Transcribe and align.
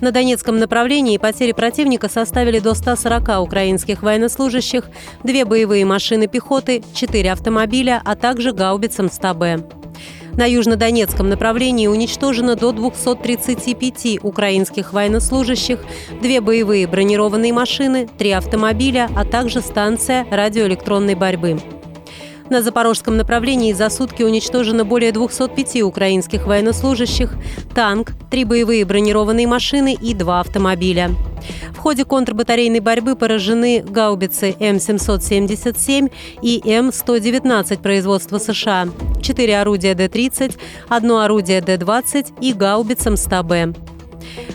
На 0.00 0.12
Донецком 0.12 0.58
направлении 0.58 1.18
потери 1.18 1.52
противника 1.52 2.08
составили 2.08 2.58
до 2.58 2.74
140 2.74 3.40
украинских 3.40 4.02
военнослужащих, 4.02 4.88
две 5.22 5.44
боевые 5.44 5.84
машины 5.84 6.26
пехоты, 6.26 6.82
четыре 6.94 7.32
автомобиля, 7.32 8.00
а 8.04 8.16
также 8.16 8.52
гаубицам 8.52 9.06
100Б. 9.06 9.80
На 10.36 10.46
южнодонецком 10.46 11.28
направлении 11.28 11.86
уничтожено 11.86 12.56
до 12.56 12.72
235 12.72 14.24
украинских 14.24 14.94
военнослужащих, 14.94 15.80
две 16.22 16.40
боевые 16.40 16.86
бронированные 16.86 17.52
машины, 17.52 18.08
три 18.16 18.30
автомобиля, 18.30 19.10
а 19.14 19.26
также 19.26 19.60
станция 19.60 20.26
радиоэлектронной 20.30 21.14
борьбы. 21.14 21.60
На 22.50 22.62
запорожском 22.62 23.16
направлении 23.16 23.72
за 23.72 23.88
сутки 23.90 24.24
уничтожено 24.24 24.84
более 24.84 25.12
205 25.12 25.82
украинских 25.82 26.46
военнослужащих, 26.48 27.32
танк, 27.76 28.10
три 28.28 28.44
боевые 28.44 28.84
бронированные 28.84 29.46
машины 29.46 29.96
и 29.98 30.14
два 30.14 30.40
автомобиля. 30.40 31.10
В 31.70 31.78
ходе 31.78 32.04
контрбатарейной 32.04 32.80
борьбы 32.80 33.14
поражены 33.14 33.84
гаубицы 33.88 34.50
М777 34.50 36.12
и 36.42 36.60
М119 36.60 37.80
производства 37.80 38.38
США, 38.38 38.88
четыре 39.22 39.60
орудия 39.60 39.94
Д-30, 39.94 40.58
одно 40.88 41.20
орудие 41.20 41.60
Д-20 41.60 42.34
и 42.40 42.52
гаубицам 42.52 43.14
100Б. 43.14 43.89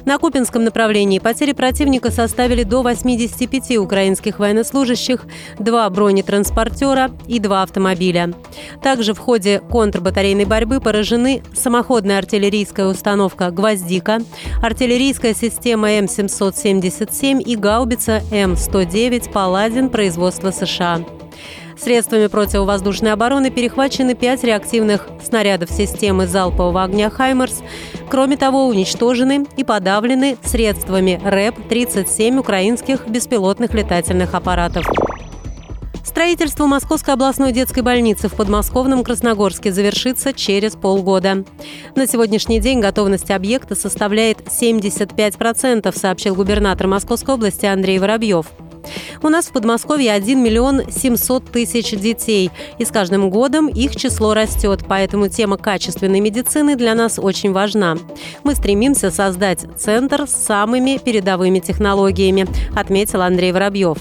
На 0.06 0.20
Купинском 0.20 0.64
направлении 0.64 1.18
потери 1.18 1.54
противника 1.54 2.12
составили 2.12 2.62
до 2.64 2.84
85 2.84 3.78
украинских 3.78 4.38
военнослужащих, 4.38 5.26
два 5.58 5.90
бронетранспортера 5.90 7.10
и 7.28 7.40
два 7.40 7.64
автомобиля. 7.64 8.32
Также 8.84 9.16
в 9.16 9.18
ходе 9.18 9.60
контрбатарейной 9.60 10.46
борьбы 10.46 10.80
поражены 10.80 11.42
самоходная 11.56 12.20
артиллерийская 12.20 12.86
установка 12.86 13.50
«Гвоздика», 13.50 14.20
артиллерийская 14.62 15.34
система 15.34 15.92
М777 15.94 17.42
и 17.42 17.56
гаубица 17.56 18.22
М109 18.32 19.32
«Паладин» 19.32 19.90
производства 19.90 20.52
США. 20.52 21.04
Средствами 21.78 22.28
противовоздушной 22.28 23.12
обороны 23.12 23.52
перехвачены 23.52 24.16
пять 24.16 24.44
реактивных 24.44 25.08
снарядов 25.24 25.70
системы 25.70 26.26
залпового 26.26 26.84
огня 26.84 27.10
«Хаймерс». 27.10 27.62
Кроме 28.10 28.38
того, 28.38 28.68
уничтожены 28.68 29.46
и 29.58 29.64
подавлены 29.64 30.38
средствами 30.44 31.20
РЭП 31.24 31.68
37 31.68 32.40
украинских 32.40 33.08
беспилотных 33.08 33.74
летательных 33.74 34.34
аппаратов. 34.34 34.86
Строительство 36.04 36.66
Московской 36.66 37.14
областной 37.14 37.52
детской 37.52 37.82
больницы 37.82 38.30
в 38.30 38.36
подмосковном 38.36 39.04
Красногорске 39.04 39.74
завершится 39.74 40.32
через 40.32 40.78
полгода. 40.78 41.44
На 41.96 42.08
сегодняшний 42.08 42.62
день 42.62 42.80
готовность 42.80 43.32
объекта 43.32 43.76
составляет 43.76 44.40
75%, 44.48 45.94
сообщил 45.94 46.36
губернатор 46.36 46.88
Московской 46.88 47.36
области 47.36 47.66
Андрей 47.66 48.00
Воробьев. 48.00 48.46
У 49.22 49.30
нас 49.30 49.48
в 49.48 49.52
Подмосковье 49.52 50.14
1 50.14 50.42
миллион 50.42 50.90
700 50.90 51.52
тысяч 51.52 51.92
детей, 51.92 52.52
и 52.78 52.86
с 52.86 52.92
каждым 52.92 53.30
годом 53.30 53.68
их 53.68 53.96
число 53.96 54.34
растет, 54.34 54.82
поэтому 54.88 55.28
тема 55.28 55.58
качественной 55.58 56.20
медицины 56.20 56.76
для 56.76 56.96
нас 56.96 57.20
очень 57.20 57.52
важна. 57.52 57.98
Мы 58.44 58.56
стремимся 58.56 59.12
создать 59.12 59.66
центр 59.78 60.28
с 60.28 60.34
самыми 60.34 60.98
передовыми 60.98 61.60
технологиями, 61.60 62.48
отметил 62.76 63.22
Андрей 63.22 63.52
Воробьев. 63.52 63.98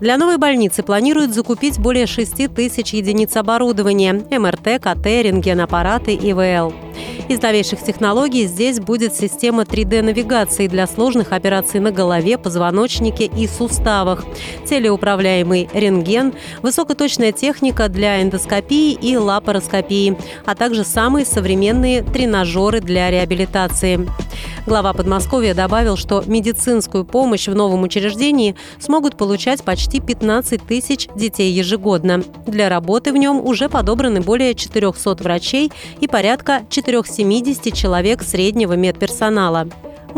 Для 0.00 0.16
новой 0.16 0.38
больницы 0.38 0.82
планируют 0.82 1.34
закупить 1.34 1.78
более 1.78 2.06
6 2.06 2.54
тысяч 2.54 2.92
единиц 2.92 3.36
оборудования– 3.36 4.12
МРТ, 4.30 4.80
КТ, 4.80 5.06
рентгенаппараты, 5.06 6.14
ИВЛ. 6.14 6.87
Из 7.28 7.42
новейших 7.42 7.82
технологий 7.82 8.46
здесь 8.46 8.80
будет 8.80 9.14
система 9.14 9.62
3D-навигации 9.62 10.66
для 10.66 10.86
сложных 10.86 11.32
операций 11.32 11.80
на 11.80 11.90
голове, 11.90 12.38
позвоночнике 12.38 13.26
и 13.26 13.46
суставах, 13.46 14.24
телеуправляемый 14.64 15.68
рентген, 15.72 16.32
высокоточная 16.62 17.32
техника 17.32 17.88
для 17.88 18.22
эндоскопии 18.22 18.92
и 18.92 19.16
лапароскопии, 19.16 20.16
а 20.46 20.54
также 20.54 20.84
самые 20.84 21.26
современные 21.26 22.02
тренажеры 22.02 22.80
для 22.80 23.10
реабилитации. 23.10 24.08
Глава 24.66 24.92
Подмосковья 24.92 25.54
добавил, 25.54 25.96
что 25.96 26.22
медицинскую 26.26 27.06
помощь 27.06 27.48
в 27.48 27.54
новом 27.54 27.84
учреждении 27.84 28.54
смогут 28.78 29.16
получать 29.16 29.62
почти 29.62 29.98
15 29.98 30.66
тысяч 30.66 31.08
детей 31.14 31.50
ежегодно. 31.52 32.22
Для 32.46 32.68
работы 32.68 33.12
в 33.12 33.16
нем 33.16 33.44
уже 33.44 33.70
подобраны 33.70 34.20
более 34.20 34.54
400 34.54 35.22
врачей 35.22 35.72
и 36.00 36.06
порядка 36.06 36.62
470 36.88 37.74
человек 37.74 38.22
среднего 38.22 38.72
медперсонала. 38.72 39.68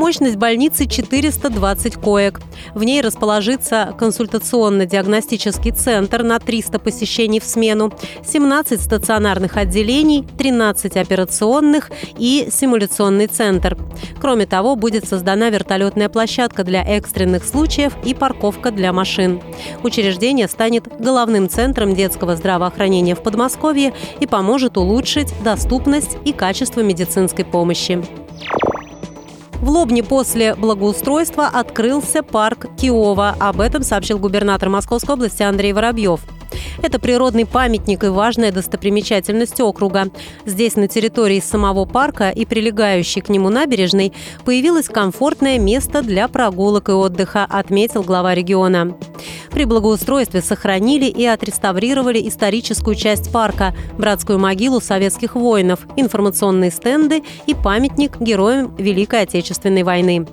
Мощность 0.01 0.37
больницы 0.37 0.87
420 0.87 1.97
коек. 1.97 2.41
В 2.75 2.83
ней 2.85 3.03
расположится 3.03 3.95
консультационно-диагностический 3.99 5.73
центр 5.73 6.23
на 6.23 6.39
300 6.39 6.79
посещений 6.79 7.39
в 7.39 7.45
смену, 7.45 7.93
17 8.25 8.81
стационарных 8.81 9.59
отделений, 9.59 10.27
13 10.39 10.97
операционных 10.97 11.91
и 12.17 12.49
симуляционный 12.51 13.27
центр. 13.27 13.77
Кроме 14.23 14.47
того, 14.47 14.75
будет 14.75 15.07
создана 15.07 15.51
вертолетная 15.51 16.09
площадка 16.09 16.65
для 16.65 16.83
экстренных 16.83 17.45
случаев 17.45 17.93
и 18.03 18.15
парковка 18.15 18.71
для 18.71 18.95
машин. 18.95 19.43
Учреждение 19.83 20.49
станет 20.49 20.89
головным 20.99 21.51
центром 21.51 21.95
детского 21.95 22.37
здравоохранения 22.37 23.15
в 23.15 23.23
Подмосковье 23.23 23.93
и 24.19 24.27
поможет 24.27 24.79
улучшить 24.79 25.35
доступность 25.45 26.17
и 26.25 26.33
качество 26.33 26.81
медицинской 26.81 27.45
помощи. 27.45 28.03
В 29.61 29.69
Лобне 29.69 30.03
после 30.03 30.55
благоустройства 30.55 31.47
открылся 31.47 32.23
парк 32.23 32.67
Киова. 32.79 33.37
Об 33.39 33.61
этом 33.61 33.83
сообщил 33.83 34.19
губернатор 34.19 34.71
Московской 34.71 35.17
области 35.17 35.43
Андрей 35.43 35.75
Воробьев. 35.75 36.21
Это 36.83 36.99
природный 36.99 37.45
памятник 37.45 38.03
и 38.05 38.09
важная 38.09 38.53
достопримечательность 38.53 39.61
округа. 39.61 40.09
Здесь, 40.47 40.77
на 40.77 40.89
территории 40.89 41.41
самого 41.41 41.85
парка 41.85 42.31
и 42.31 42.47
прилегающей 42.47 43.21
к 43.21 43.29
нему 43.29 43.51
набережной, 43.51 44.15
появилось 44.47 44.89
комфортное 44.89 45.59
место 45.59 46.01
для 46.01 46.27
прогулок 46.29 46.89
и 46.89 46.93
отдыха, 46.93 47.45
отметил 47.45 48.03
глава 48.03 48.35
региона. 48.35 48.97
При 49.51 49.65
благоустройстве 49.65 50.43
сохранили 50.43 51.07
и 51.07 51.27
отреставрировали 51.27 52.27
историческую 52.29 52.95
часть 52.95 53.33
парка, 53.33 53.75
братскую 53.99 54.39
могилу 54.39 54.81
советских 54.81 55.35
воинов, 55.35 55.81
информационные 55.97 56.71
стенды 56.71 57.23
и 57.47 57.55
памятник 57.55 58.21
героям 58.21 58.75
Великой 58.77 59.23
Отечественной 59.23 59.83
войны. 59.83 60.27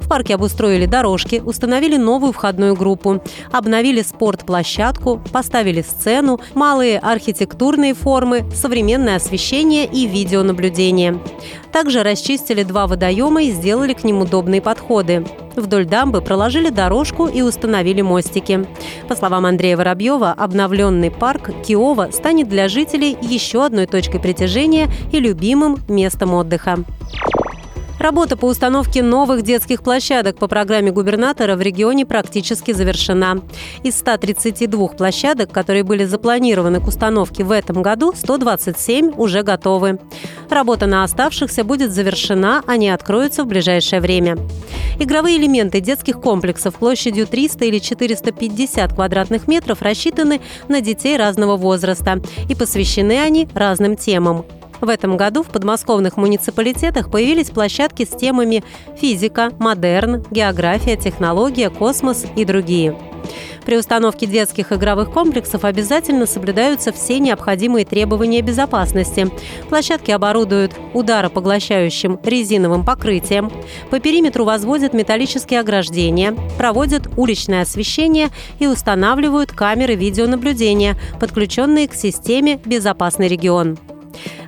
В 0.00 0.08
парке 0.08 0.34
обустроили 0.34 0.86
дорожки, 0.86 1.42
установили 1.44 1.96
новую 1.96 2.32
входную 2.32 2.74
группу, 2.74 3.22
обновили 3.52 4.02
спортплощадку, 4.02 5.22
поставили 5.32 5.82
сцену, 5.82 6.40
малые 6.54 6.98
архитектурные 6.98 7.94
формы, 7.94 8.44
современное 8.54 9.16
освещение 9.16 9.86
и 9.86 10.06
видеонаблюдение. 10.06 11.20
Также 11.72 12.02
расчистили 12.02 12.62
два 12.62 12.86
водоема 12.86 13.42
и 13.42 13.50
сделали 13.50 13.94
к 13.94 14.04
ним 14.04 14.20
удобные 14.20 14.60
подходы. 14.60 15.26
Вдоль 15.56 15.86
дамбы 15.86 16.20
проложили 16.20 16.70
дорожку 16.70 17.26
и 17.26 17.42
установили 17.42 18.00
мостики. 18.00 18.63
По 19.08 19.16
словам 19.16 19.46
Андрея 19.46 19.76
Воробьева, 19.76 20.32
обновленный 20.32 21.10
парк 21.10 21.50
Киова 21.64 22.10
станет 22.12 22.48
для 22.48 22.68
жителей 22.68 23.16
еще 23.20 23.64
одной 23.64 23.86
точкой 23.86 24.20
притяжения 24.20 24.88
и 25.12 25.20
любимым 25.20 25.78
местом 25.88 26.34
отдыха. 26.34 26.78
Работа 27.98 28.36
по 28.36 28.46
установке 28.46 29.02
новых 29.02 29.42
детских 29.42 29.82
площадок 29.82 30.36
по 30.36 30.48
программе 30.48 30.90
губернатора 30.90 31.56
в 31.56 31.60
регионе 31.60 32.04
практически 32.04 32.72
завершена. 32.72 33.40
Из 33.82 33.96
132 33.96 34.88
площадок, 34.88 35.52
которые 35.52 35.84
были 35.84 36.04
запланированы 36.04 36.80
к 36.80 36.88
установке 36.88 37.44
в 37.44 37.50
этом 37.50 37.82
году, 37.82 38.12
127 38.14 39.12
уже 39.16 39.42
готовы. 39.42 39.98
Работа 40.50 40.86
на 40.86 41.04
оставшихся 41.04 41.64
будет 41.64 41.92
завершена, 41.92 42.62
они 42.66 42.90
откроются 42.90 43.44
в 43.44 43.46
ближайшее 43.46 44.00
время. 44.00 44.36
Игровые 44.98 45.38
элементы 45.38 45.80
детских 45.80 46.20
комплексов 46.20 46.76
площадью 46.76 47.26
300 47.26 47.64
или 47.64 47.78
450 47.78 48.94
квадратных 48.94 49.48
метров 49.48 49.82
рассчитаны 49.82 50.40
на 50.68 50.80
детей 50.80 51.16
разного 51.16 51.56
возраста 51.56 52.20
и 52.48 52.54
посвящены 52.54 53.20
они 53.20 53.48
разным 53.54 53.96
темам. 53.96 54.44
В 54.80 54.88
этом 54.88 55.16
году 55.16 55.42
в 55.42 55.48
подмосковных 55.48 56.16
муниципалитетах 56.16 57.10
появились 57.10 57.50
площадки 57.50 58.04
с 58.04 58.16
темами 58.16 58.62
физика, 58.98 59.50
модерн, 59.58 60.24
география, 60.30 60.96
технология, 60.96 61.70
космос 61.70 62.24
и 62.36 62.44
другие. 62.44 62.96
При 63.64 63.78
установке 63.78 64.26
детских 64.26 64.72
игровых 64.72 65.10
комплексов 65.10 65.64
обязательно 65.64 66.26
соблюдаются 66.26 66.92
все 66.92 67.18
необходимые 67.18 67.86
требования 67.86 68.42
безопасности. 68.42 69.30
Площадки 69.68 70.10
оборудуют 70.10 70.72
ударопоглощающим 70.92 72.20
резиновым 72.22 72.84
покрытием. 72.84 73.50
По 73.90 74.00
периметру 74.00 74.44
возводят 74.44 74.92
металлические 74.92 75.60
ограждения, 75.60 76.36
проводят 76.58 77.08
уличное 77.16 77.62
освещение 77.62 78.28
и 78.58 78.66
устанавливают 78.66 79.52
камеры 79.52 79.94
видеонаблюдения, 79.94 80.98
подключенные 81.18 81.88
к 81.88 81.94
системе 81.94 82.60
«Безопасный 82.64 83.28
регион». 83.28 83.78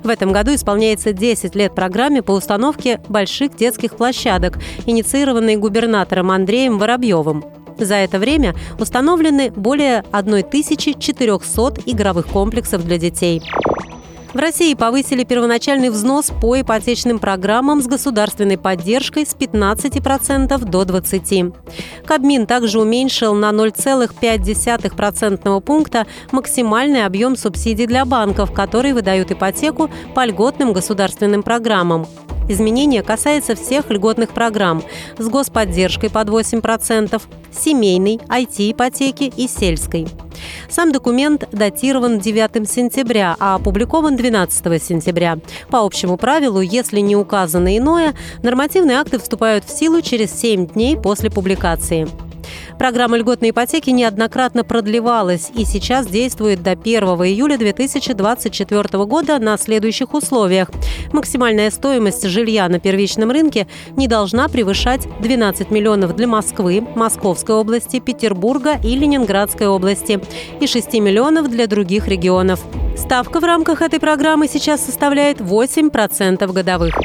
В 0.03 0.09
этом 0.09 0.31
году 0.31 0.53
исполняется 0.53 1.13
10 1.13 1.55
лет 1.55 1.73
программе 1.75 2.21
по 2.21 2.31
установке 2.31 3.01
больших 3.07 3.55
детских 3.55 3.95
площадок, 3.95 4.59
инициированной 4.85 5.55
губернатором 5.55 6.31
Андреем 6.31 6.77
Воробьевым. 6.77 7.43
За 7.77 7.95
это 7.95 8.17
время 8.19 8.55
установлены 8.79 9.51
более 9.51 10.03
1400 10.11 11.81
игровых 11.85 12.27
комплексов 12.27 12.85
для 12.85 12.97
детей. 12.97 13.41
В 14.33 14.37
России 14.37 14.73
повысили 14.73 15.23
первоначальный 15.23 15.89
взнос 15.89 16.33
по 16.41 16.59
ипотечным 16.59 17.19
программам 17.19 17.81
с 17.81 17.87
государственной 17.87 18.57
поддержкой 18.57 19.25
с 19.25 19.33
15% 19.33 20.65
до 20.65 20.81
20%. 20.83 21.55
Кабмин 22.05 22.45
также 22.45 22.79
уменьшил 22.79 23.33
на 23.35 23.51
0,5% 23.51 25.61
пункта 25.61 26.05
максимальный 26.31 27.05
объем 27.05 27.37
субсидий 27.37 27.87
для 27.87 28.05
банков, 28.05 28.51
которые 28.51 28.93
выдают 28.93 29.31
ипотеку 29.31 29.89
по 30.13 30.25
льготным 30.25 30.73
государственным 30.73 31.41
программам. 31.41 32.05
Изменение 32.49 33.03
касается 33.03 33.55
всех 33.55 33.89
льготных 33.89 34.29
программ 34.29 34.83
с 35.17 35.27
господдержкой 35.27 36.09
под 36.09 36.29
8%, 36.29 37.21
семейной, 37.51 38.19
IT-ипотеки 38.29 39.31
и 39.35 39.47
сельской. 39.47 40.07
Сам 40.69 40.91
документ 40.91 41.47
датирован 41.51 42.19
9 42.19 42.69
сентября, 42.69 43.35
а 43.39 43.55
опубликован 43.55 44.15
12 44.15 44.83
сентября. 44.83 45.39
По 45.69 45.79
общему 45.79 46.17
правилу, 46.17 46.61
если 46.61 46.99
не 46.99 47.15
указано 47.15 47.77
иное, 47.77 48.13
нормативные 48.43 48.97
акты 48.97 49.19
вступают 49.19 49.65
в 49.65 49.77
силу 49.77 50.01
через 50.01 50.31
7 50.39 50.67
дней 50.67 50.95
после 50.95 51.29
публикации. 51.29 52.07
Программа 52.77 53.17
льготной 53.17 53.49
ипотеки 53.49 53.89
неоднократно 53.89 54.63
продлевалась 54.63 55.49
и 55.55 55.65
сейчас 55.65 56.05
действует 56.05 56.61
до 56.61 56.71
1 56.71 57.03
июля 57.03 57.57
2024 57.57 59.05
года 59.05 59.39
на 59.39 59.57
следующих 59.57 60.13
условиях. 60.13 60.69
Максимальная 61.11 61.71
стоимость 61.71 62.27
жилья 62.27 62.69
на 62.69 62.79
первичном 62.79 63.31
рынке 63.31 63.67
не 63.95 64.07
должна 64.07 64.47
превышать 64.47 65.07
12 65.21 65.71
миллионов 65.71 66.15
для 66.15 66.27
Москвы, 66.27 66.85
Московской 66.95 67.55
области, 67.55 67.99
Петербурга 67.99 68.75
и 68.83 68.95
Ленинградской 68.95 69.67
области 69.67 70.19
и 70.59 70.67
6 70.67 70.93
миллионов 70.93 71.49
для 71.49 71.65
других 71.65 72.07
регионов. 72.07 72.59
Ставка 72.95 73.39
в 73.39 73.43
рамках 73.43 73.81
этой 73.81 73.99
программы 73.99 74.47
сейчас 74.47 74.85
составляет 74.85 75.41
8% 75.41 76.51
годовых. 76.51 76.95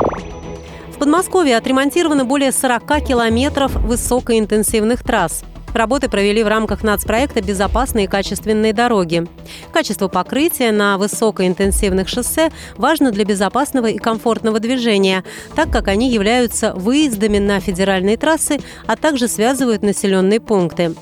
В 0.90 0.98
Подмосковье 0.98 1.56
отремонтировано 1.56 2.24
более 2.24 2.52
40 2.52 3.04
километров 3.04 3.74
высокоинтенсивных 3.76 5.02
трасс. 5.02 5.42
Работы 5.74 6.08
провели 6.08 6.42
в 6.42 6.48
рамках 6.48 6.82
нацпроекта 6.82 7.40
«Безопасные 7.40 8.04
и 8.04 8.08
качественные 8.08 8.72
дороги». 8.72 9.26
Качество 9.72 10.08
покрытия 10.08 10.70
на 10.70 10.98
высокоинтенсивных 10.98 12.08
шоссе 12.08 12.50
важно 12.76 13.10
для 13.10 13.24
безопасного 13.24 13.86
и 13.86 13.98
комфортного 13.98 14.60
движения, 14.60 15.24
так 15.54 15.70
как 15.70 15.88
они 15.88 16.10
являются 16.10 16.74
выездами 16.74 17.38
на 17.38 17.60
федеральные 17.60 18.16
трассы, 18.16 18.60
а 18.86 18.96
также 18.96 19.28
связывают 19.28 19.82
населенные 19.82 20.40
пункты. 20.40 20.94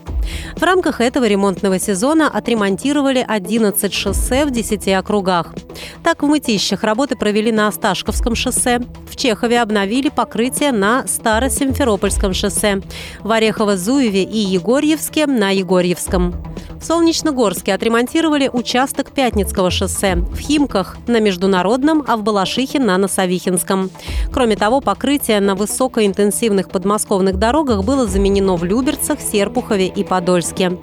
В 0.57 0.63
рамках 0.63 1.01
этого 1.01 1.27
ремонтного 1.27 1.79
сезона 1.79 2.29
отремонтировали 2.29 3.25
11 3.27 3.93
шоссе 3.93 4.45
в 4.45 4.51
10 4.51 4.89
округах. 4.89 5.55
Так, 6.03 6.23
в 6.23 6.27
Мытищах 6.27 6.83
работы 6.83 7.17
провели 7.17 7.53
на 7.53 7.69
Осташковском 7.69 8.35
шоссе, 8.35 8.81
в 9.09 9.17
Чехове 9.17 9.61
обновили 9.61 10.09
покрытие 10.09 10.73
на 10.73 11.07
Старо-Симферопольском 11.07 12.35
шоссе, 12.35 12.81
в 13.21 13.31
Орехово-Зуеве 13.31 14.23
и 14.25 14.39
Егорьевске 14.61 15.27
на 15.27 15.49
Егорьевском. 15.53 16.35
В 16.79 16.85
Солнечногорске 16.85 17.73
отремонтировали 17.73 18.51
участок 18.53 19.11
Пятницкого 19.11 19.71
шоссе, 19.71 20.17
в 20.17 20.37
Химках 20.39 20.99
на 21.07 21.19
Международном, 21.19 22.05
а 22.07 22.19
в 22.19 22.23
Балашихе 22.23 22.79
на 22.79 22.99
Носовихинском. 22.99 23.91
Кроме 24.31 24.57
того, 24.57 24.83
покрытие 24.83 25.41
на 25.41 25.55
высокоинтенсивных 25.55 26.69
подмосковных 26.69 27.39
дорогах 27.39 27.85
было 27.85 28.07
заменено 28.07 28.57
в 28.57 28.65
Люберцах, 28.65 29.21
Серпухове 29.21 29.87
и 29.87 30.05
Подольске. 30.05 30.79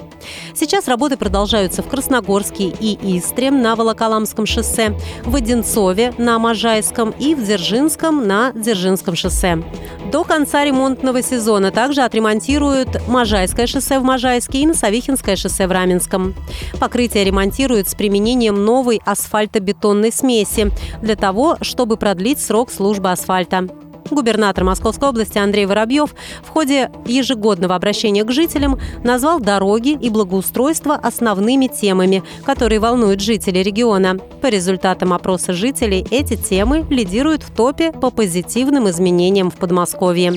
Сейчас 0.56 0.88
работы 0.88 1.16
продолжаются 1.16 1.84
в 1.84 1.88
Красногорске 1.88 2.66
и 2.80 3.18
Истре 3.18 3.52
на 3.52 3.76
Волоколамском 3.76 4.48
шоссе, 4.48 4.98
в 5.24 5.36
Одинцове 5.36 6.14
на 6.18 6.40
Можайском 6.40 7.12
и 7.12 7.36
в 7.36 7.44
Дзержинском 7.44 8.28
на 8.28 8.52
Дзержинском 8.54 9.16
шоссе. 9.16 9.64
До 10.12 10.24
конца 10.24 10.64
ремонтного 10.64 11.22
сезона 11.22 11.72
также 11.72 12.02
отремонтируют 12.02 13.06
Можайское 13.10 13.68
шоссе 13.68 14.00
в 14.00 14.04
Можайске 14.04 14.60
и 14.60 14.66
Носовихинское 14.66 15.36
шоссе 15.36 15.68
в 15.68 15.72
Раменском. 15.72 16.34
Покрытие 16.80 17.26
ремонтируют 17.26 17.90
с 17.90 17.96
применением 17.96 18.64
новой 18.64 19.02
асфальтобетонной 19.06 20.14
смеси 20.14 20.72
для 21.02 21.18
того, 21.18 21.58
чтобы 21.62 21.98
продлить 21.98 22.40
срок 22.40 22.72
службы 22.72 23.12
асфальта. 23.12 23.68
Губернатор 24.12 24.64
Московской 24.64 25.10
области 25.10 25.38
Андрей 25.38 25.66
Воробьев 25.66 26.16
в 26.44 26.50
ходе 26.50 26.92
ежегодного 27.06 27.76
обращения 27.76 28.24
к 28.24 28.32
жителям 28.32 28.80
назвал 29.04 29.40
дороги 29.40 29.90
и 29.90 30.10
благоустройство 30.10 30.96
основными 30.96 31.68
темами, 31.68 32.24
которые 32.46 32.80
волнуют 32.80 33.22
жителей 33.22 33.64
региона. 33.64 34.18
По 34.42 34.48
результатам 34.48 35.14
опроса 35.14 35.54
жителей 35.54 36.06
эти 36.12 36.36
темы 36.36 36.86
лидируют 36.90 37.44
в 37.44 37.54
топе 37.54 37.92
по 37.92 38.12
позитивным 38.12 38.90
изменениям 38.90 39.50
в 39.50 39.56
Подмосковье. 39.56 40.34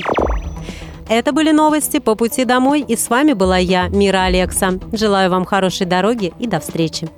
Это 1.08 1.32
были 1.32 1.50
новости 1.50 1.98
по 1.98 2.14
пути 2.14 2.44
домой, 2.44 2.84
и 2.86 2.96
с 2.96 3.10
вами 3.10 3.32
была 3.32 3.58
я, 3.58 3.88
Мира 3.88 4.22
Алекса. 4.26 4.78
Желаю 4.92 5.28
вам 5.28 5.44
хорошей 5.44 5.86
дороги 5.86 6.32
и 6.38 6.46
до 6.46 6.60
встречи. 6.60 7.08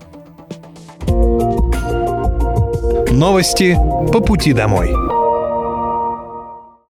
Новости 3.10 3.76
по 4.10 4.20
пути 4.20 4.54
домой. 4.54 5.11